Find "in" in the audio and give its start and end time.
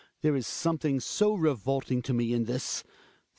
2.33-2.45